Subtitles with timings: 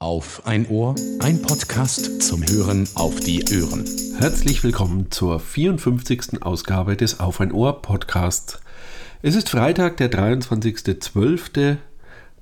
[0.00, 3.84] Auf ein Ohr, ein Podcast zum Hören auf die Ohren.
[4.16, 6.40] Herzlich willkommen zur 54.
[6.40, 8.60] Ausgabe des Auf ein Ohr Podcasts.
[9.22, 11.78] Es ist Freitag, der 23.12.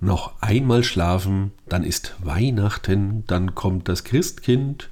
[0.01, 4.91] Noch einmal schlafen, dann ist Weihnachten, dann kommt das Christkind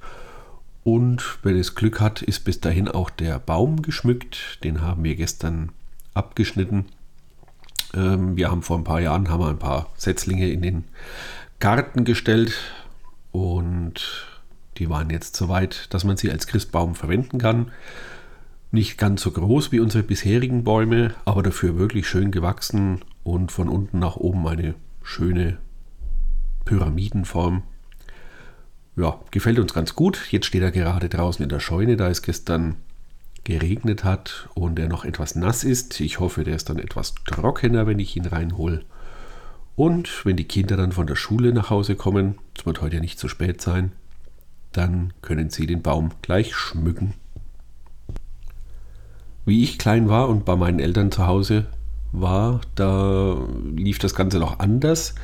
[0.83, 4.57] und wenn es Glück hat, ist bis dahin auch der Baum geschmückt.
[4.63, 5.69] Den haben wir gestern
[6.15, 6.85] abgeschnitten.
[7.93, 10.83] Ähm, wir haben vor ein paar Jahren haben wir ein paar Setzlinge in den
[11.59, 12.53] Garten gestellt
[13.31, 14.27] und
[14.77, 17.71] die waren jetzt so weit, dass man sie als Christbaum verwenden kann.
[18.71, 23.69] Nicht ganz so groß wie unsere bisherigen Bäume, aber dafür wirklich schön gewachsen und von
[23.69, 25.57] unten nach oben eine schöne
[26.65, 27.63] Pyramidenform.
[28.97, 30.27] Ja, gefällt uns ganz gut.
[30.31, 32.75] Jetzt steht er gerade draußen in der Scheune, da es gestern
[33.43, 35.99] geregnet hat und er noch etwas nass ist.
[36.01, 38.83] Ich hoffe, der ist dann etwas trockener, wenn ich ihn reinhole.
[39.75, 43.01] Und wenn die Kinder dann von der Schule nach Hause kommen, es wird heute ja
[43.01, 43.91] nicht so spät sein,
[44.71, 47.13] dann können sie den Baum gleich schmücken.
[49.45, 51.65] Wie ich klein war und bei meinen Eltern zu Hause
[52.11, 53.37] war, da
[53.75, 55.15] lief das Ganze noch anders.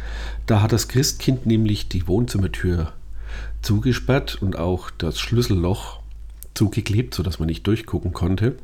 [0.46, 2.94] Da hat das Christkind nämlich die Wohnzimmertür
[3.62, 6.02] zugesperrt und auch das Schlüsselloch
[6.54, 8.58] zugeklebt, sodass man nicht durchgucken konnte.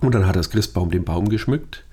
[0.00, 1.84] Und dann hat das Christbaum den Baum geschmückt.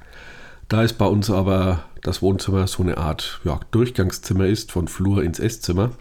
[0.69, 5.23] Da es bei uns aber das Wohnzimmer so eine Art ja, Durchgangszimmer ist, von Flur
[5.23, 5.91] ins Esszimmer,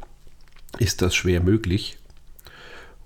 [0.79, 1.99] ist das schwer möglich.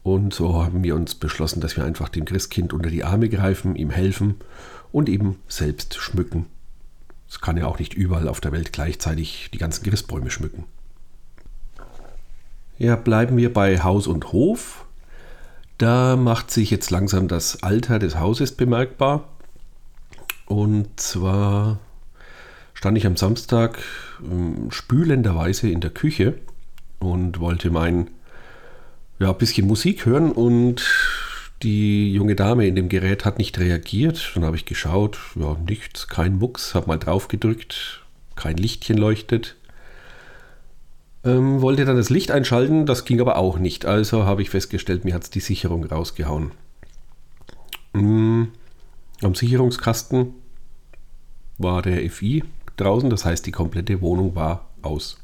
[0.03, 3.77] Und so haben wir uns beschlossen, dass wir einfach dem Christkind unter die Arme greifen,
[3.77, 4.35] ihm helfen
[4.91, 6.47] und eben selbst schmücken.
[7.29, 10.65] Es kann ja auch nicht überall auf der Welt gleichzeitig die ganzen Christbäume schmücken.
[12.77, 14.85] Ja, bleiben wir bei Haus und Hof.
[15.79, 19.29] Da macht sich jetzt langsam das Alter des Hauses bemerkbar.
[20.47, 21.79] Und zwar
[22.75, 23.79] stand ich am Samstag
[24.23, 26.35] ähm, spülenderweise in der Küche
[26.99, 28.11] und wollte mein
[29.19, 30.85] ja, bisschen Musik hören und
[31.63, 34.33] die junge Dame in dem Gerät hat nicht reagiert.
[34.35, 38.03] Dann habe ich geschaut, ja, nichts, kein Mucks, habe mal drauf gedrückt,
[38.35, 39.57] kein Lichtchen leuchtet.
[41.25, 43.87] Ähm, wollte dann das Licht einschalten, das ging aber auch nicht.
[43.87, 46.51] Also habe ich festgestellt, mir hat es die Sicherung rausgehauen.
[47.95, 48.49] Ähm,
[49.25, 50.35] am Sicherungskasten
[51.59, 52.45] war der FI
[52.77, 55.19] draußen, das heißt die komplette Wohnung war aus.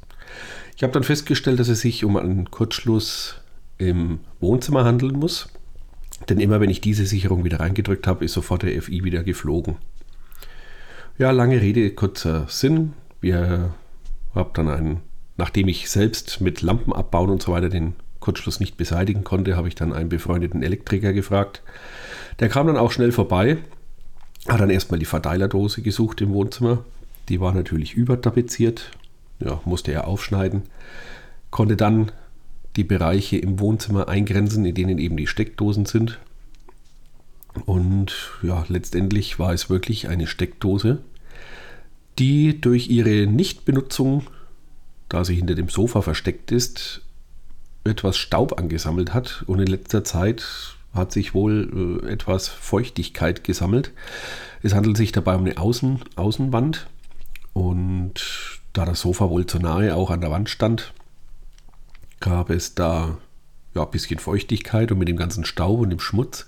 [0.76, 3.40] Ich habe dann festgestellt, dass es sich um einen Kurzschluss
[3.78, 5.48] im Wohnzimmer handeln muss,
[6.28, 9.76] denn immer wenn ich diese Sicherung wieder reingedrückt habe, ist sofort der FI wieder geflogen.
[11.16, 12.92] Ja, lange Rede, kurzer Sinn.
[13.20, 13.74] Wir
[14.34, 15.00] haben dann einen,
[15.36, 19.68] nachdem ich selbst mit Lampen abbauen und so weiter den Kurzschluss nicht beseitigen konnte, habe
[19.68, 21.62] ich dann einen befreundeten Elektriker gefragt.
[22.40, 23.58] Der kam dann auch schnell vorbei
[24.46, 26.84] hat dann erstmal die Verteilerdose gesucht im Wohnzimmer.
[27.28, 28.90] Die war natürlich übertapeziert.
[29.40, 30.62] Ja, musste er aufschneiden.
[31.50, 32.12] Konnte dann
[32.76, 36.18] die Bereiche im Wohnzimmer eingrenzen, in denen eben die Steckdosen sind.
[37.66, 38.12] Und
[38.42, 40.98] ja, letztendlich war es wirklich eine Steckdose,
[42.18, 44.26] die durch ihre Nichtbenutzung,
[45.08, 47.02] da sie hinter dem Sofa versteckt ist,
[47.84, 53.92] etwas Staub angesammelt hat und in letzter Zeit hat sich wohl äh, etwas Feuchtigkeit gesammelt.
[54.62, 56.88] Es handelt sich dabei um eine Außen, Außenwand
[57.52, 60.92] und da das Sofa wohl zu nahe auch an der Wand stand,
[62.20, 63.18] gab es da
[63.74, 66.46] ja, ein bisschen Feuchtigkeit und mit dem ganzen Staub und dem Schmutz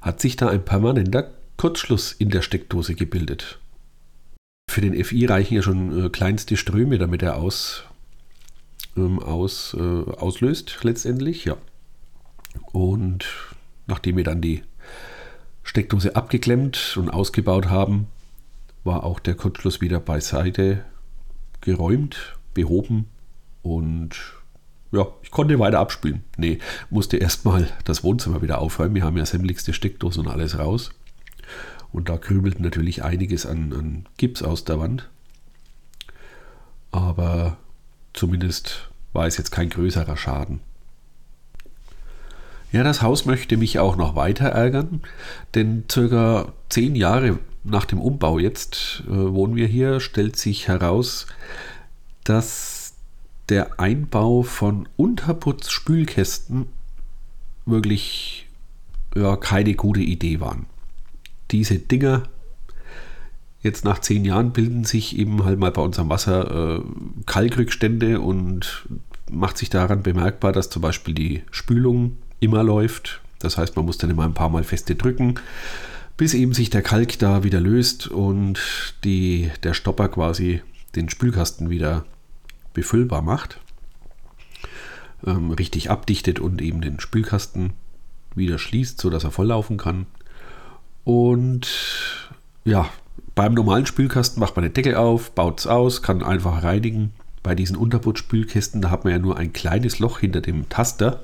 [0.00, 3.58] hat sich da ein permanenter Kurzschluss in der Steckdose gebildet.
[4.70, 7.84] Für den FI reichen ja schon äh, kleinste Ströme, damit er aus,
[8.96, 11.56] ähm, aus, äh, auslöst letztendlich, ja.
[12.72, 13.24] Und
[13.88, 14.62] nachdem wir dann die
[15.64, 18.06] Steckdose abgeklemmt und ausgebaut haben,
[18.84, 20.84] war auch der Kurzschluss wieder beiseite
[21.60, 23.06] geräumt, behoben
[23.62, 24.14] und
[24.92, 26.24] ja, ich konnte weiter abspielen.
[26.36, 28.94] Nee, musste erstmal das Wohnzimmer wieder aufräumen.
[28.94, 30.90] Wir haben ja sämtlichste Steckdosen und alles raus.
[31.92, 35.10] Und da krümelt natürlich einiges an, an Gips aus der Wand.
[36.90, 37.58] Aber
[38.14, 40.60] zumindest war es jetzt kein größerer Schaden.
[42.70, 45.00] Ja, das Haus möchte mich auch noch weiter ärgern,
[45.54, 51.26] denn circa zehn Jahre nach dem Umbau jetzt äh, wohnen wir hier, stellt sich heraus,
[52.24, 52.94] dass
[53.48, 56.66] der Einbau von Unterputzspülkästen
[57.64, 58.46] wirklich
[59.14, 60.66] ja, keine gute Idee waren.
[61.50, 62.24] Diese Dinger
[63.62, 66.82] jetzt nach zehn Jahren bilden sich eben halt mal bei uns am Wasser äh,
[67.24, 68.86] Kalkrückstände und
[69.30, 73.20] macht sich daran bemerkbar, dass zum Beispiel die Spülung immer läuft.
[73.38, 75.34] Das heißt, man muss dann immer ein paar Mal feste drücken,
[76.16, 78.58] bis eben sich der Kalk da wieder löst und
[79.04, 80.62] die, der Stopper quasi
[80.96, 82.04] den Spülkasten wieder
[82.74, 83.60] befüllbar macht.
[85.26, 87.72] ähm, richtig abdichtet und eben den Spülkasten
[88.34, 90.06] wieder schließt, sodass er volllaufen kann.
[91.04, 91.68] Und
[92.64, 92.88] ja,
[93.34, 97.12] beim normalen Spülkasten macht man den Deckel auf, baut es aus, kann einfach reinigen.
[97.42, 101.22] Bei diesen Unterbootspülkästen, da hat man ja nur ein kleines Loch hinter dem Taster.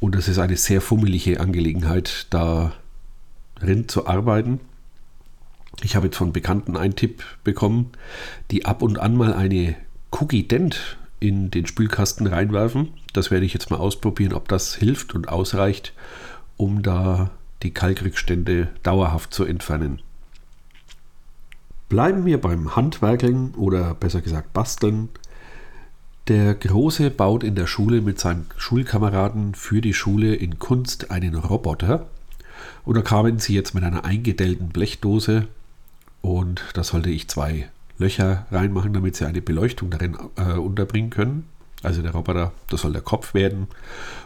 [0.00, 4.60] Und das ist eine sehr fummelige Angelegenheit, darin zu arbeiten.
[5.82, 7.92] Ich habe jetzt von Bekannten einen Tipp bekommen,
[8.50, 9.76] die ab und an mal eine
[10.10, 12.88] Cookie Dent in den Spülkasten reinwerfen.
[13.12, 15.92] Das werde ich jetzt mal ausprobieren, ob das hilft und ausreicht,
[16.56, 17.30] um da
[17.62, 20.00] die Kalkrückstände dauerhaft zu entfernen.
[21.88, 25.08] Bleiben wir beim Handwerkeln oder besser gesagt Basteln.
[26.28, 31.34] Der Große baut in der Schule mit seinen Schulkameraden für die Schule in Kunst einen
[31.34, 32.06] Roboter.
[32.84, 35.48] Und da kamen sie jetzt mit einer eingedellten Blechdose
[36.20, 41.46] und da sollte ich zwei Löcher reinmachen, damit sie eine Beleuchtung darin äh, unterbringen können.
[41.82, 43.66] Also der Roboter, das soll der Kopf werden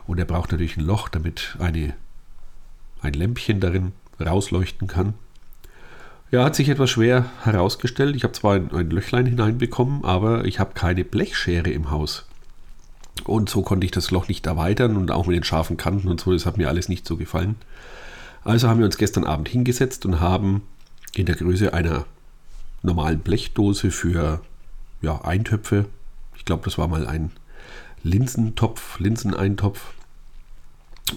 [0.08, 1.94] und er braucht natürlich ein Loch, damit eine,
[3.00, 5.14] ein Lämpchen darin rausleuchten kann.
[6.32, 8.16] Ja, hat sich etwas schwer herausgestellt.
[8.16, 12.24] Ich habe zwar ein, ein Löchlein hineinbekommen, aber ich habe keine Blechschere im Haus.
[13.24, 16.22] Und so konnte ich das Loch nicht erweitern und auch mit den scharfen Kanten und
[16.22, 17.56] so, das hat mir alles nicht so gefallen.
[18.44, 20.62] Also haben wir uns gestern Abend hingesetzt und haben
[21.14, 22.06] in der Größe einer
[22.82, 24.40] normalen Blechdose für
[25.02, 25.84] ja, Eintöpfe.
[26.36, 27.30] Ich glaube, das war mal ein
[28.04, 29.92] Linsentopf, Linseneintopf.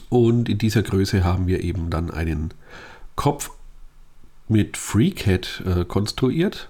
[0.10, 2.54] Und in dieser Größe haben wir eben dann einen
[3.16, 3.52] Kopf
[4.48, 6.70] mit FreeCAD äh, konstruiert.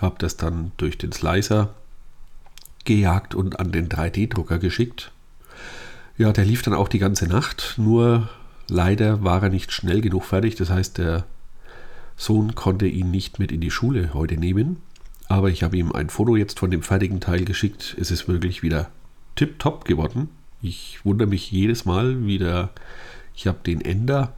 [0.00, 1.74] Habe das dann durch den Slicer
[2.84, 5.12] gejagt und an den 3D-Drucker geschickt.
[6.16, 8.28] Ja, der lief dann auch die ganze Nacht, nur
[8.68, 10.56] leider war er nicht schnell genug fertig.
[10.56, 11.24] Das heißt, der
[12.16, 14.78] Sohn konnte ihn nicht mit in die Schule heute nehmen,
[15.28, 17.96] aber ich habe ihm ein Foto jetzt von dem fertigen Teil geschickt.
[18.00, 18.90] Es ist wirklich wieder
[19.36, 20.30] tipptopp geworden.
[20.60, 22.70] Ich wundere mich jedes Mal wieder.
[23.36, 24.32] Ich habe den Ender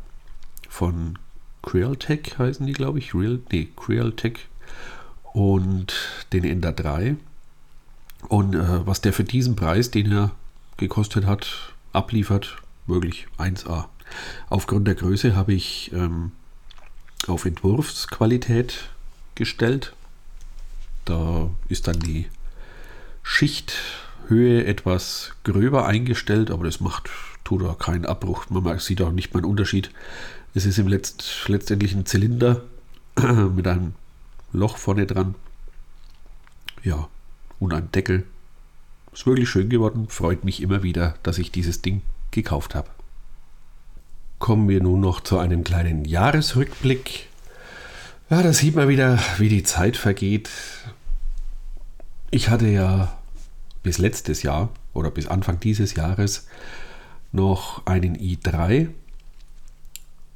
[0.68, 1.18] von
[1.62, 3.14] Crealtech heißen die, glaube ich.
[3.14, 4.48] Real, nee, Crealtech
[5.32, 5.94] und
[6.32, 7.16] den Ender 3.
[8.28, 10.30] Und äh, was der für diesen Preis, den er
[10.76, 13.86] gekostet hat, abliefert, wirklich 1A.
[14.48, 16.32] Aufgrund der Größe habe ich ähm,
[17.26, 18.90] auf Entwurfsqualität
[19.34, 19.94] gestellt.
[21.04, 22.26] Da ist dann die
[23.22, 27.10] Schichthöhe etwas gröber eingestellt, aber das macht,
[27.44, 28.48] tut da keinen Abbruch.
[28.50, 29.90] Man sieht auch nicht mal einen Unterschied.
[30.54, 32.62] Es ist im Letzt, letztendlich ein Zylinder
[33.54, 33.94] mit einem
[34.52, 35.34] Loch vorne dran.
[36.82, 37.08] Ja,
[37.58, 38.24] und ein Deckel.
[39.12, 40.08] Ist wirklich schön geworden.
[40.08, 42.90] Freut mich immer wieder, dass ich dieses Ding gekauft habe
[44.40, 47.28] kommen wir nun noch zu einem kleinen Jahresrückblick.
[48.30, 50.50] Ja, da sieht man wieder, wie die Zeit vergeht.
[52.30, 53.16] Ich hatte ja
[53.82, 56.48] bis letztes Jahr oder bis Anfang dieses Jahres
[57.32, 58.88] noch einen i3.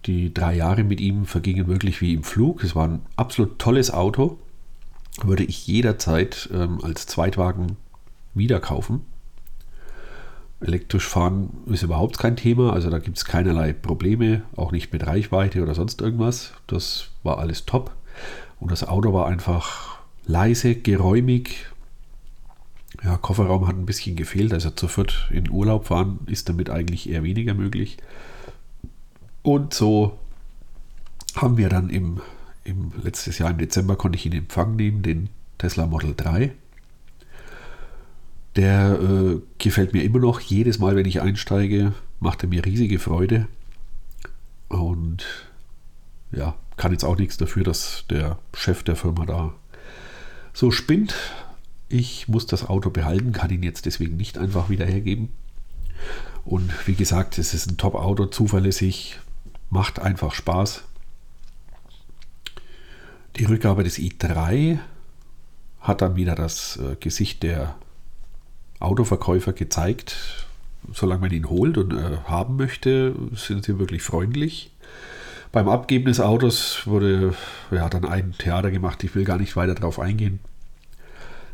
[0.06, 2.62] Die drei Jahre mit ihm vergingen wirklich wie im Flug.
[2.62, 4.38] Es war ein absolut tolles Auto.
[5.22, 7.76] Würde ich jederzeit ähm, als Zweitwagen
[8.34, 9.02] wieder kaufen.
[10.60, 15.06] Elektrisch fahren ist überhaupt kein Thema, also da gibt es keinerlei Probleme, auch nicht mit
[15.06, 16.52] Reichweite oder sonst irgendwas.
[16.66, 17.94] Das war alles top.
[18.60, 21.66] Und das Auto war einfach leise, geräumig.
[23.02, 27.10] Ja, Kofferraum hat ein bisschen gefehlt, also zu viert in Urlaub fahren ist damit eigentlich
[27.10, 27.98] eher weniger möglich.
[29.44, 30.18] Und so
[31.36, 32.22] haben wir dann im,
[32.64, 36.52] im letztes Jahr im Dezember konnte ich in Empfang nehmen, den Tesla Model 3.
[38.56, 40.40] Der äh, gefällt mir immer noch.
[40.40, 43.46] Jedes Mal, wenn ich einsteige, macht er mir riesige Freude.
[44.68, 45.26] Und
[46.32, 49.52] ja, kann jetzt auch nichts dafür, dass der Chef der Firma da
[50.54, 51.14] so spinnt.
[51.90, 55.28] Ich muss das Auto behalten, kann ihn jetzt deswegen nicht einfach wieder hergeben.
[56.46, 59.18] Und wie gesagt, es ist ein Top-Auto, zuverlässig,
[59.74, 60.84] macht einfach Spaß.
[63.36, 64.78] Die Rückgabe des i3
[65.80, 67.74] hat dann wieder das äh, Gesicht der
[68.78, 70.46] Autoverkäufer gezeigt,
[70.92, 74.70] solange man ihn holt und äh, haben möchte, sind sie wirklich freundlich.
[75.50, 77.34] Beim Abgeben des Autos wurde
[77.72, 79.02] ja, dann ein Theater gemacht.
[79.02, 80.38] Ich will gar nicht weiter darauf eingehen.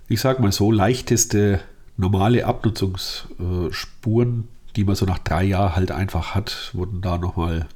[0.08, 1.60] Ich sage mal so, leichteste
[1.96, 4.46] normale Abnutzungsspuren,
[4.76, 7.66] die man so nach drei Jahren halt einfach hat, wurden da nochmal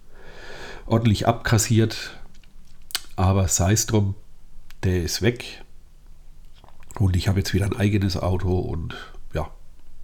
[0.86, 2.18] ordentlich abkassiert.
[3.16, 4.14] Aber sei es drum,
[4.82, 5.62] der ist weg.
[6.98, 8.94] Und ich habe jetzt wieder ein eigenes Auto und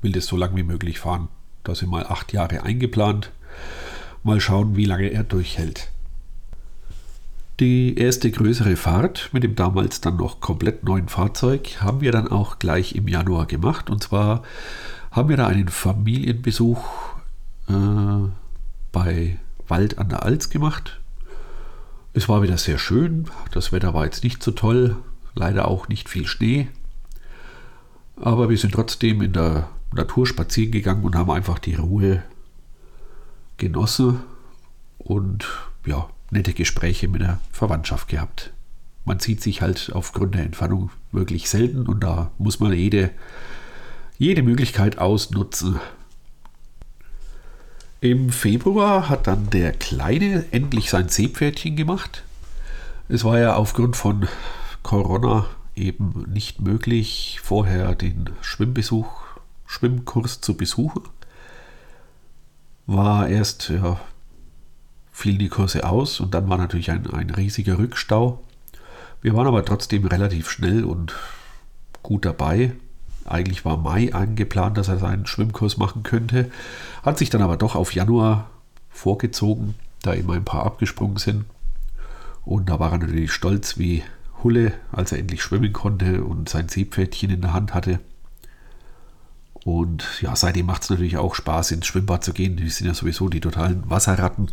[0.03, 1.29] will das so lange wie möglich fahren.
[1.65, 3.31] Da sind mal acht Jahre eingeplant.
[4.23, 5.91] Mal schauen, wie lange er durchhält.
[7.59, 12.29] Die erste größere Fahrt mit dem damals dann noch komplett neuen Fahrzeug haben wir dann
[12.29, 13.91] auch gleich im Januar gemacht.
[13.91, 14.43] Und zwar
[15.11, 16.83] haben wir da einen Familienbesuch
[17.69, 17.73] äh,
[18.93, 19.39] bei
[19.71, 21.01] Wald an der Alz gemacht.
[22.13, 24.97] Es war wieder sehr schön, das Wetter war jetzt nicht so toll,
[25.35, 26.69] leider auch nicht viel Schnee.
[28.17, 32.23] Aber wir sind trotzdem in der Natur spazieren gegangen und haben einfach die Ruhe
[33.57, 34.21] genossen
[34.99, 35.47] und
[35.87, 38.53] ja, nette Gespräche mit der Verwandtschaft gehabt.
[39.05, 43.11] Man sieht sich halt aufgrund der Entfernung wirklich selten und da muss man jede,
[44.19, 45.81] jede Möglichkeit ausnutzen.
[48.03, 52.23] Im Februar hat dann der Kleine endlich sein Seepferdchen gemacht.
[53.11, 54.27] Es war ja aufgrund von
[54.83, 55.45] Corona
[55.77, 59.11] eben nicht möglich, vorher den Schwimmbesuch,
[59.67, 61.03] Schwimmkurs zu besuchen.
[62.87, 64.01] War erst, ja,
[65.13, 68.43] fielen die Kurse aus und dann war natürlich ein, ein riesiger Rückstau.
[69.21, 71.15] Wir waren aber trotzdem relativ schnell und
[72.03, 72.73] gut dabei.
[73.31, 76.51] Eigentlich war Mai eingeplant, dass er seinen Schwimmkurs machen könnte.
[77.03, 78.51] Hat sich dann aber doch auf Januar
[78.89, 81.45] vorgezogen, da immer ein paar abgesprungen sind.
[82.45, 84.03] Und da war er natürlich stolz wie
[84.43, 88.01] Hulle, als er endlich schwimmen konnte und sein Seepferdchen in der Hand hatte.
[89.65, 92.57] Und ja, seitdem macht es natürlich auch Spaß, ins Schwimmbad zu gehen.
[92.57, 94.49] Die sind ja sowieso die totalen Wasserratten.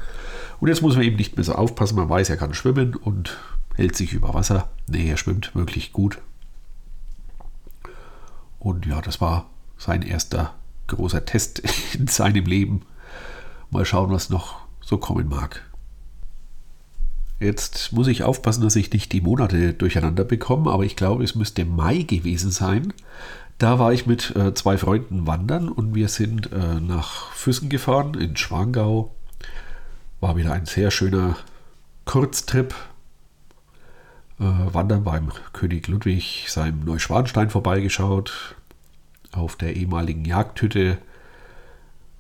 [0.59, 1.95] Und jetzt muss man eben nicht mehr so aufpassen.
[1.95, 3.37] Man weiß, er kann schwimmen und
[3.75, 4.69] hält sich über Wasser.
[4.87, 6.19] Nee, er schwimmt wirklich gut.
[8.59, 10.55] Und ja, das war sein erster
[10.87, 11.61] großer Test
[11.93, 12.81] in seinem Leben.
[13.69, 15.63] Mal schauen, was noch so kommen mag.
[17.39, 21.35] Jetzt muss ich aufpassen, dass ich nicht die Monate durcheinander bekomme, aber ich glaube, es
[21.35, 22.93] müsste Mai gewesen sein.
[23.59, 28.15] Da war ich mit äh, zwei Freunden wandern und wir sind äh, nach Füssen gefahren
[28.15, 29.15] in Schwangau.
[30.19, 31.37] War wieder ein sehr schöner
[32.05, 32.73] Kurztrip
[34.39, 38.55] äh, wandern beim König Ludwig seinem Neuschwanstein vorbeigeschaut.
[39.31, 40.97] Auf der ehemaligen Jagdhütte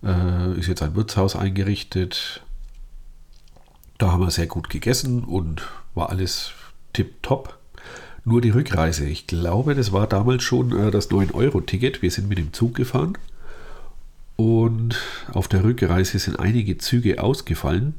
[0.03, 2.41] äh, ist jetzt ein Wirtshaus eingerichtet.
[3.97, 6.51] Da haben wir sehr gut gegessen und war alles
[6.93, 7.57] tipptopp.
[8.25, 9.05] Nur die Rückreise.
[9.05, 12.01] Ich glaube, das war damals schon äh, das 9-Euro-Ticket.
[12.01, 13.17] Wir sind mit dem Zug gefahren.
[14.35, 15.01] Und
[15.33, 17.95] auf der Rückreise sind einige Züge ausgefallen.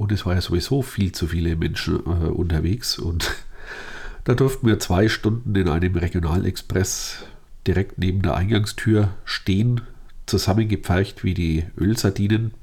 [0.00, 2.98] Und es war ja sowieso viel zu viele Menschen äh, unterwegs.
[2.98, 3.30] Und
[4.24, 7.24] da durften wir zwei Stunden in einem Regionalexpress
[7.66, 9.82] direkt neben der Eingangstür stehen,
[10.24, 12.54] zusammengepfercht wie die Ölsardinen.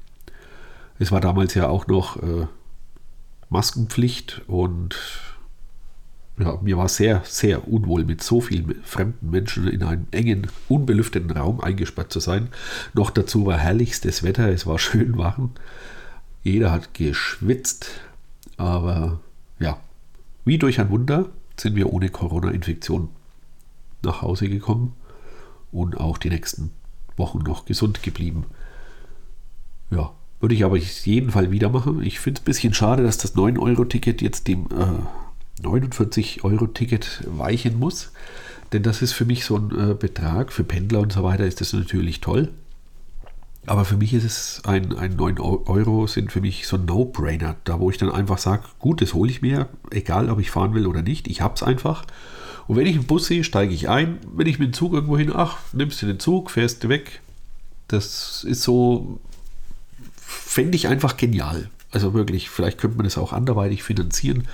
[0.98, 2.48] Es war damals ja auch noch äh,
[3.50, 4.96] Maskenpflicht und
[6.40, 11.30] ja, mir war sehr, sehr unwohl, mit so vielen fremden Menschen in einem engen, unbelüfteten
[11.30, 12.48] Raum eingesperrt zu sein.
[12.94, 15.52] Noch dazu war herrlichstes Wetter, es war schön warm.
[16.42, 17.90] Jeder hat geschwitzt,
[18.56, 19.20] aber
[19.58, 19.78] ja,
[20.44, 23.08] wie durch ein Wunder sind wir ohne Corona-Infektion
[24.02, 24.94] nach Hause gekommen
[25.72, 26.70] und auch die nächsten
[27.16, 28.44] Wochen noch gesund geblieben.
[29.90, 32.02] Ja, würde ich aber auf jeden Fall wieder machen.
[32.02, 38.12] Ich finde es ein bisschen schade, dass das 9-Euro-Ticket jetzt dem äh, 49-Euro-Ticket weichen muss.
[38.72, 40.52] Denn das ist für mich so ein äh, Betrag.
[40.52, 42.52] Für Pendler und so weiter ist das natürlich toll.
[43.66, 47.56] Aber für mich ist es ein, ein 9 Euro sind für mich so ein No-Brainer.
[47.64, 50.74] Da wo ich dann einfach sage, gut, das hole ich mir, egal ob ich fahren
[50.74, 52.04] will oder nicht, ich habe es einfach.
[52.66, 54.18] Und wenn ich einen Bus sehe, steige ich ein.
[54.34, 57.20] Wenn ich mit dem Zug irgendwo hin, ach, nimmst du den Zug, fährst du weg.
[57.88, 59.18] Das ist so,
[60.16, 61.70] fände ich einfach genial.
[61.90, 64.46] Also wirklich, vielleicht könnte man das auch anderweitig finanzieren.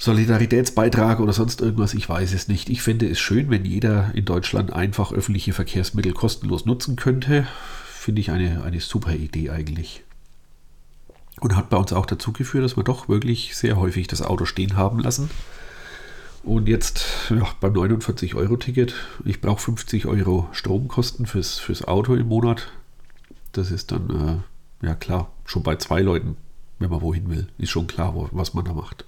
[0.00, 2.70] Solidaritätsbeitrag oder sonst irgendwas, ich weiß es nicht.
[2.70, 7.46] Ich finde es schön, wenn jeder in Deutschland einfach öffentliche Verkehrsmittel kostenlos nutzen könnte.
[7.84, 10.02] Finde ich eine, eine super Idee eigentlich.
[11.40, 14.46] Und hat bei uns auch dazu geführt, dass wir doch wirklich sehr häufig das Auto
[14.46, 15.28] stehen haben lassen.
[16.44, 18.94] Und jetzt ja, beim 49-Euro-Ticket,
[19.26, 22.72] ich brauche 50 Euro Stromkosten fürs, fürs Auto im Monat.
[23.52, 24.42] Das ist dann,
[24.82, 26.38] äh, ja klar, schon bei zwei Leuten,
[26.78, 29.04] wenn man wohin will, ist schon klar, wo, was man da macht.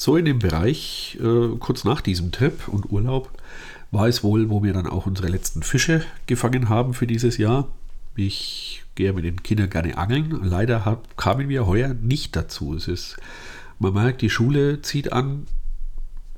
[0.00, 3.32] So in dem Bereich, äh, kurz nach diesem Trip und Urlaub,
[3.90, 7.66] war es wohl, wo wir dann auch unsere letzten Fische gefangen haben für dieses Jahr.
[8.14, 10.38] Ich gehe mit den Kindern gerne angeln.
[10.44, 12.76] Leider hab, kamen wir heuer nicht dazu.
[12.76, 13.16] Es ist,
[13.80, 15.48] man merkt, die Schule zieht an.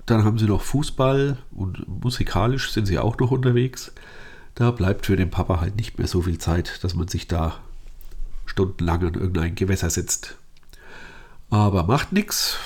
[0.06, 3.92] Dann haben sie noch Fußball und musikalisch sind sie auch noch unterwegs.
[4.54, 7.60] Da bleibt für den Papa halt nicht mehr so viel Zeit, dass man sich da
[8.46, 10.38] stundenlang an irgendein Gewässer setzt.
[11.50, 12.58] Aber macht nichts.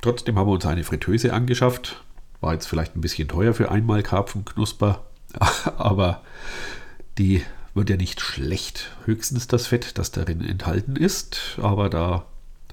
[0.00, 2.02] Trotzdem haben wir uns eine Fritteuse angeschafft.
[2.40, 5.04] War jetzt vielleicht ein bisschen teuer für einmal Karpfenknusper,
[5.78, 6.22] aber
[7.18, 7.42] die
[7.74, 8.90] wird ja nicht schlecht.
[9.04, 12.24] Höchstens das Fett, das darin enthalten ist, aber da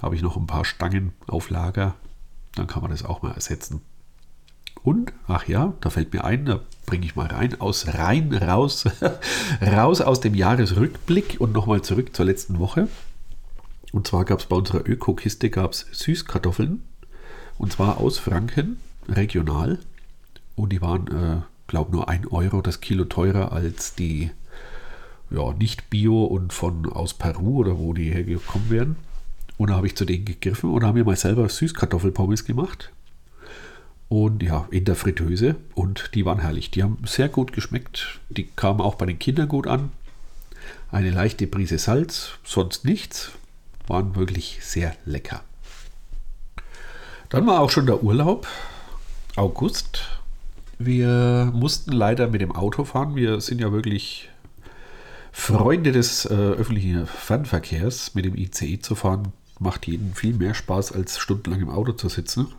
[0.02, 1.96] habe ich noch ein paar Stangen auf Lager.
[2.56, 3.82] Dann kann man das auch mal ersetzen.
[4.84, 8.86] Und, ach ja, da fällt mir ein, da bringe ich mal rein, aus rein, raus,
[9.62, 12.90] raus aus dem Jahresrückblick und nochmal zurück zur letzten Woche.
[13.94, 15.52] Und zwar gab es bei unserer Öko-Kiste
[15.92, 16.82] Süßkartoffeln.
[17.58, 19.80] Und zwar aus Franken, regional.
[20.56, 24.32] Und die waren, äh, glaube nur 1 Euro das Kilo teurer als die
[25.34, 28.96] ja, nicht Bio und von aus Peru oder wo die hergekommen wären.
[29.58, 32.92] Und da habe ich zu denen gegriffen und habe mir mal selber Süßkartoffelpommes gemacht.
[34.10, 35.56] Und ja, in der Fritteuse.
[35.74, 36.70] Und die waren herrlich.
[36.72, 38.20] Die haben sehr gut geschmeckt.
[38.30, 39.92] Die kamen auch bei den Kindern gut an.
[40.92, 43.32] Eine leichte Prise Salz, sonst nichts.
[43.88, 45.44] Waren wirklich sehr lecker.
[47.34, 48.46] Dann war auch schon der Urlaub.
[49.36, 50.04] August.
[50.78, 53.16] Wir mussten leider mit dem Auto fahren.
[53.16, 54.30] Wir sind ja wirklich
[55.32, 58.14] Freunde des äh, öffentlichen Fernverkehrs.
[58.14, 62.08] Mit dem ICE zu fahren macht jeden viel mehr Spaß, als stundenlang im Auto zu
[62.08, 62.50] sitzen.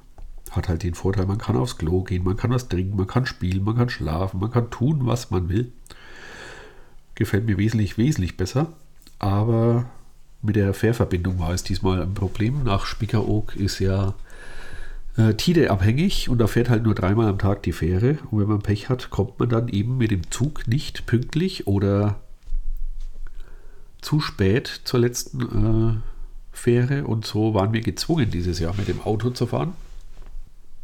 [0.51, 3.27] Hat halt den Vorteil, man kann aufs Klo gehen, man kann was trinken, man kann
[3.27, 5.71] spielen, man kann schlafen, man kann tun, was man will.
[7.15, 8.73] Gefällt mir wesentlich, wesentlich besser.
[9.21, 9.85] Aber
[10.43, 12.65] mit der Fährverbindung war es diesmal ein Problem.
[12.65, 14.15] Nach Spiekeroog ist ja
[15.17, 18.19] äh, Tide abhängig und da fährt halt nur dreimal am Tag die Fähre.
[18.31, 22.21] Und wenn man Pech hat, kommt man dann eben mit dem Zug nicht pünktlich oder
[24.01, 25.97] zu spät zur letzten äh,
[26.53, 27.05] Fähre.
[27.05, 29.75] Und so waren wir gezwungen, dieses Jahr mit dem Auto zu fahren.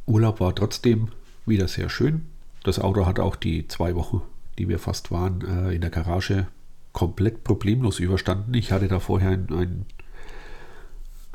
[0.07, 1.09] Urlaub war trotzdem
[1.47, 2.27] wieder sehr schön.
[2.65, 4.23] Das Auto hat auch die zwei Wochen,
[4.59, 6.47] die wir fast waren, äh, in der Garage
[6.93, 8.55] komplett problemlos überstanden.
[8.55, 9.87] Ich hatte da vorher einen, einen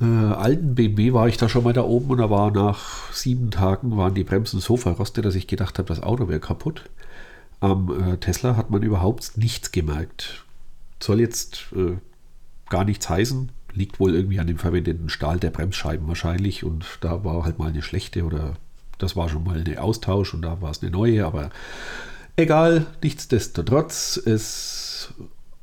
[0.02, 3.52] äh, alten BMW, war ich da schon mal da oben und da war nach sieben
[3.52, 6.90] Tagen waren die Bremsen so verrostet, dass ich gedacht habe, das Auto wäre kaputt.
[7.62, 10.44] Am äh, Tesla hat man überhaupt nichts gemerkt.
[11.02, 11.98] Soll jetzt äh,
[12.70, 17.24] gar nichts heißen, liegt wohl irgendwie an dem verwendeten Stahl der Bremsscheiben wahrscheinlich und da
[17.24, 18.56] war halt mal eine schlechte oder
[18.98, 21.50] das war schon mal eine Austausch und da war es eine neue, aber
[22.36, 25.14] egal, nichtsdestotrotz, es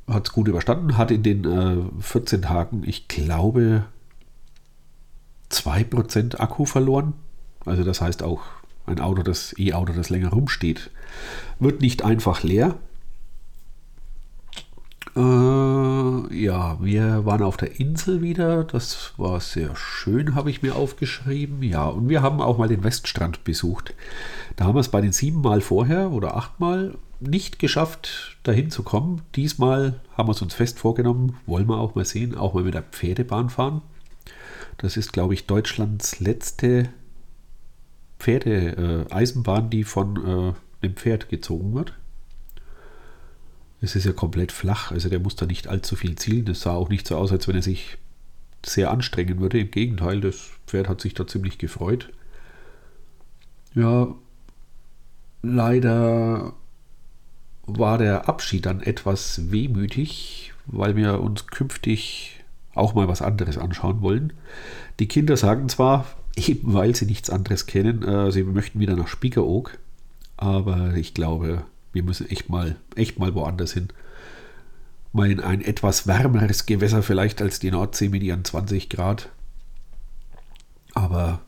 [0.07, 3.85] hat es gut überstanden, hat in den äh, 14 Tagen, ich glaube,
[5.53, 7.13] 2% Akku verloren.
[7.65, 8.41] Also das heißt auch
[8.85, 10.91] ein Auto, das E-Auto, das länger rumsteht,
[11.59, 12.75] wird nicht einfach leer.
[15.15, 18.63] Äh, ja, wir waren auf der Insel wieder.
[18.63, 21.61] Das war sehr schön, habe ich mir aufgeschrieben.
[21.61, 23.93] Ja, und wir haben auch mal den Weststrand besucht.
[24.55, 28.83] Da haben wir es bei den sieben Mal vorher oder achtmal nicht geschafft, dahin zu
[28.83, 29.21] kommen.
[29.35, 32.73] Diesmal haben wir es uns fest vorgenommen, wollen wir auch mal sehen, auch mal mit
[32.73, 33.81] der Pferdebahn fahren.
[34.77, 36.89] Das ist, glaube ich, Deutschlands letzte
[38.19, 41.93] Pferde-Eisenbahn, äh, die von äh, einem Pferd gezogen wird.
[43.81, 46.45] Es ist ja komplett flach, also der muss da nicht allzu viel zielen.
[46.45, 47.97] Das sah auch nicht so aus, als wenn er sich
[48.65, 49.59] sehr anstrengen würde.
[49.59, 52.09] Im Gegenteil, das Pferd hat sich da ziemlich gefreut.
[53.75, 54.15] Ja,
[55.41, 56.53] leider
[57.65, 62.42] war der Abschied dann etwas wehmütig, weil wir uns künftig
[62.75, 64.33] auch mal was anderes anschauen wollen.
[64.99, 66.05] Die Kinder sagen zwar,
[66.35, 69.77] eben weil sie nichts anderes kennen, äh, sie möchten wieder nach Spiekeroog,
[70.37, 73.89] aber ich glaube, wir müssen echt mal, echt mal woanders hin.
[75.13, 79.29] Mal in ein etwas wärmeres Gewässer vielleicht als die Nordsee mit ihren 20 Grad.
[80.95, 81.41] Aber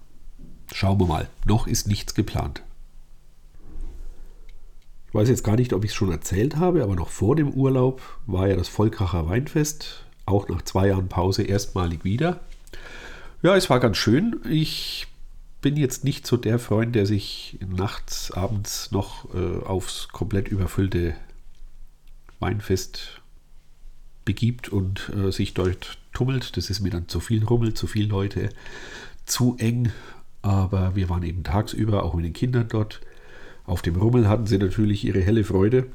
[0.72, 1.28] schauen wir mal.
[1.46, 2.62] Noch ist nichts geplant.
[5.08, 7.52] Ich weiß jetzt gar nicht, ob ich es schon erzählt habe, aber noch vor dem
[7.52, 10.06] Urlaub war ja das Volkracher Weinfest.
[10.26, 12.40] Auch nach zwei Jahren Pause erstmalig wieder.
[13.42, 14.40] Ja, es war ganz schön.
[14.50, 15.08] Ich
[15.62, 21.16] bin jetzt nicht so der Freund, der sich nachts, abends noch äh, aufs komplett überfüllte
[22.40, 23.22] Weinfest
[24.26, 26.58] begibt und äh, sich dort tummelt.
[26.58, 28.50] Das ist mir dann zu viel Rummel, zu viele Leute,
[29.26, 29.92] zu eng.
[30.42, 33.02] Aber wir waren eben tagsüber auch mit den Kindern dort.
[33.66, 35.88] Auf dem Rummel hatten sie natürlich ihre helle Freude.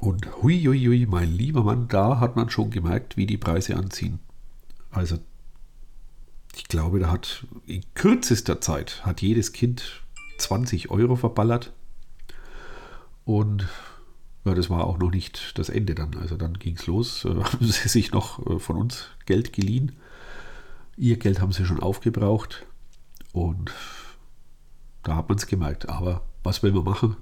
[0.00, 3.76] Und hui, hui, hui, mein lieber Mann, da hat man schon gemerkt, wie die Preise
[3.76, 4.18] anziehen.
[4.90, 5.18] Also
[6.56, 10.02] ich glaube, da hat in kürzester Zeit hat jedes Kind
[10.38, 11.74] 20 Euro verballert.
[13.24, 13.68] Und
[14.46, 16.16] ja, das war auch noch nicht das Ende dann.
[16.16, 17.26] Also dann ging es los.
[17.26, 19.92] Äh, haben sie sich noch äh, von uns Geld geliehen.
[20.96, 22.66] Ihr Geld haben sie schon aufgebraucht.
[23.32, 23.70] Und
[25.02, 25.90] da hat man es gemerkt.
[25.90, 27.16] Aber was will man machen?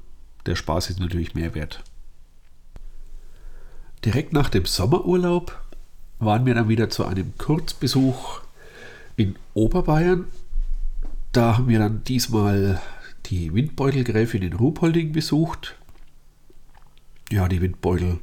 [0.47, 1.83] Der Spaß ist natürlich mehr wert.
[4.05, 5.61] Direkt nach dem Sommerurlaub
[6.19, 8.41] waren wir dann wieder zu einem Kurzbesuch
[9.17, 10.27] in Oberbayern.
[11.33, 12.81] Da haben wir dann diesmal
[13.27, 15.77] die Windbeutelgräfin in Ruhpolding besucht.
[17.31, 18.21] Ja, die Windbeutel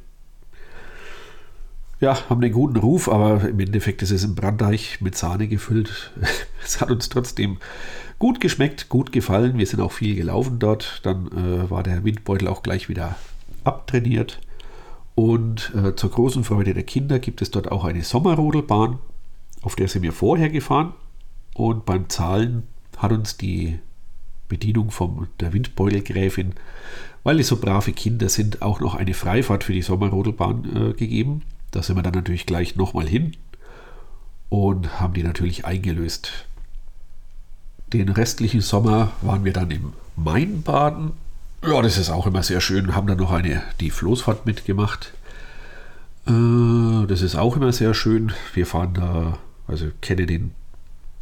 [1.98, 6.12] ja, haben einen guten Ruf, aber im Endeffekt ist es ein Brandeich mit Sahne gefüllt.
[6.62, 7.58] Es hat uns trotzdem
[8.18, 9.58] Gut geschmeckt, gut gefallen.
[9.58, 11.00] Wir sind auch viel gelaufen dort.
[11.02, 13.16] Dann äh, war der Windbeutel auch gleich wieder
[13.62, 14.40] abtrainiert.
[15.16, 18.98] Und äh, zur großen Freude der Kinder gibt es dort auch eine Sommerrodelbahn,
[19.62, 20.92] auf der sind wir vorher gefahren.
[21.54, 22.64] Und beim Zahlen
[22.98, 23.78] hat uns die
[24.48, 26.52] Bedienung von der Windbeutelgräfin,
[27.24, 31.42] weil die so brave Kinder sind, auch noch eine Freifahrt für die Sommerrodelbahn äh, gegeben.
[31.70, 33.32] Da sind wir dann natürlich gleich nochmal hin
[34.50, 36.46] und haben die natürlich eingelöst.
[37.90, 41.12] Den restlichen Sommer waren wir dann im Main baden.
[41.64, 42.94] Ja, das ist auch immer sehr schön.
[42.94, 45.12] Haben dann noch eine, die Floßfahrt mitgemacht.
[46.26, 48.32] Äh, das ist auch immer sehr schön.
[48.54, 50.52] Wir fahren da, also kennen den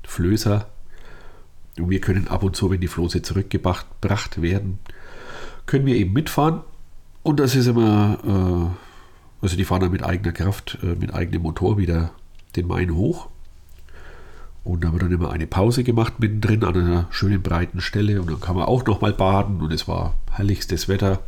[0.02, 0.68] Flößer
[1.78, 4.78] und wir können ab und zu, wenn die Floße zurückgebracht werden,
[5.66, 6.60] können wir eben mitfahren.
[7.22, 11.42] Und das ist immer, äh, also die fahren dann mit eigener Kraft, äh, mit eigenem
[11.42, 12.10] Motor wieder
[12.54, 13.28] den Main hoch.
[14.64, 18.20] Und da wird dann immer eine Pause gemacht mittendrin an einer schönen breiten Stelle.
[18.20, 21.20] Und dann kann man auch nochmal baden und es war herrlichstes Wetter.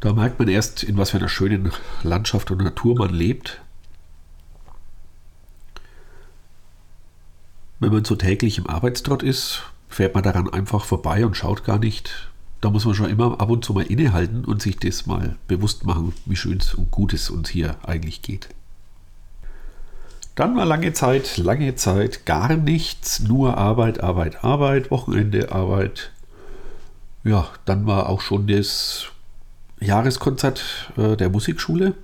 [0.00, 3.60] Da merkt man erst, in was für einer schönen Landschaft und Natur man lebt.
[7.80, 11.78] Wenn man so täglich im Arbeitstrott ist, fährt man daran einfach vorbei und schaut gar
[11.78, 12.28] nicht.
[12.60, 15.84] Da muss man schon immer ab und zu mal innehalten und sich das mal bewusst
[15.84, 18.48] machen, wie schön und gut es uns hier eigentlich geht.
[20.38, 26.12] Dann war lange Zeit, lange Zeit gar nichts, nur Arbeit, Arbeit, Arbeit, Wochenende, Arbeit.
[27.24, 29.06] Ja, dann war auch schon das
[29.80, 31.94] Jahreskonzert äh, der Musikschule.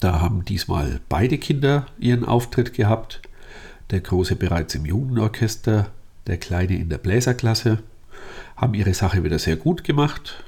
[0.00, 3.20] Da haben diesmal beide Kinder ihren Auftritt gehabt
[3.90, 5.90] der Große bereits im Jugendorchester,
[6.26, 7.82] der Kleine in der Bläserklasse,
[8.56, 10.42] haben ihre Sache wieder sehr gut gemacht.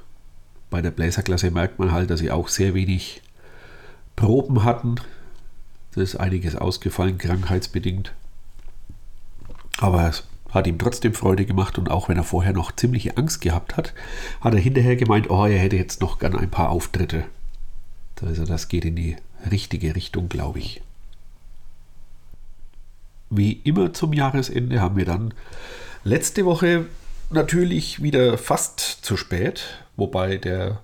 [0.70, 3.20] Bei der Bläserklasse merkt man halt, dass sie auch sehr wenig
[4.16, 4.94] Proben hatten.
[5.94, 8.12] Da ist einiges ausgefallen, krankheitsbedingt.
[9.78, 13.40] Aber es hat ihm trotzdem Freude gemacht und auch wenn er vorher noch ziemliche Angst
[13.40, 13.94] gehabt hat,
[14.40, 17.24] hat er hinterher gemeint, oh, er hätte jetzt noch gern ein paar Auftritte.
[18.22, 19.16] Also das geht in die
[19.50, 20.82] richtige Richtung, glaube ich.
[23.30, 25.32] Wie immer zum Jahresende haben wir dann
[26.04, 26.86] letzte Woche
[27.30, 30.80] natürlich wieder fast zu spät, wobei der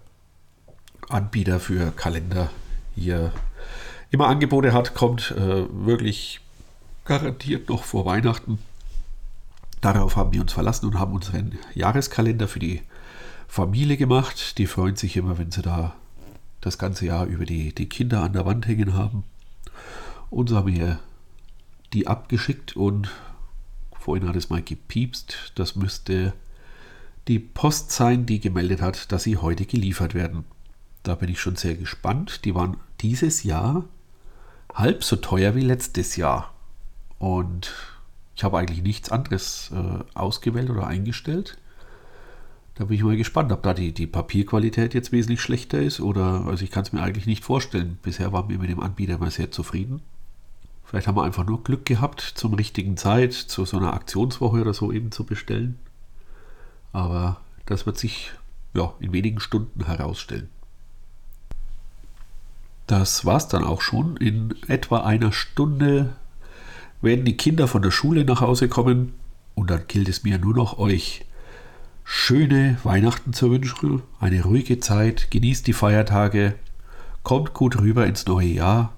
[1.08, 2.50] Anbieter für Kalender
[2.94, 3.32] hier
[4.10, 6.40] immer Angebote hat, kommt äh, wirklich
[7.04, 8.58] garantiert noch vor Weihnachten.
[9.80, 12.82] Darauf haben wir uns verlassen und haben unseren Jahreskalender für die
[13.46, 14.58] Familie gemacht.
[14.58, 15.94] Die freuen sich immer, wenn sie da
[16.60, 19.24] das ganze Jahr über die, die Kinder an der Wand hängen haben.
[20.30, 20.98] Und so haben wir
[21.92, 23.10] die abgeschickt und
[23.98, 25.52] vorhin hat es mal gepiepst.
[25.54, 26.32] Das müsste
[27.28, 30.44] die Post sein, die gemeldet hat, dass sie heute geliefert werden.
[31.02, 32.44] Da bin ich schon sehr gespannt.
[32.44, 33.84] Die waren dieses Jahr
[34.74, 36.52] halb so teuer wie letztes Jahr.
[37.18, 37.72] Und
[38.34, 41.56] ich habe eigentlich nichts anderes äh, ausgewählt oder eingestellt.
[42.74, 46.44] Da bin ich mal gespannt, ob da die, die Papierqualität jetzt wesentlich schlechter ist oder,
[46.46, 47.98] also ich kann es mir eigentlich nicht vorstellen.
[48.02, 50.02] Bisher waren wir mit dem Anbieter mal sehr zufrieden.
[50.84, 54.74] Vielleicht haben wir einfach nur Glück gehabt, zum richtigen Zeit, zu so einer Aktionswoche oder
[54.74, 55.78] so eben zu bestellen.
[56.92, 58.32] Aber das wird sich
[58.74, 60.50] ja, in wenigen Stunden herausstellen.
[62.86, 64.16] Das war's dann auch schon.
[64.16, 66.14] In etwa einer Stunde
[67.02, 69.14] werden die Kinder von der Schule nach Hause kommen
[69.54, 71.24] und dann gilt es mir nur noch euch
[72.04, 76.54] schöne Weihnachten zu wünschen, eine ruhige Zeit, genießt die Feiertage,
[77.24, 78.92] kommt gut rüber ins neue Jahr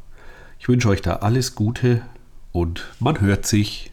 [0.58, 2.02] ich wünsche euch da alles Gute
[2.52, 3.92] und man hört sich.